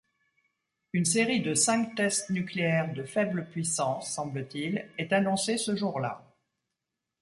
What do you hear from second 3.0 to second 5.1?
faible puissance, semble-t-il,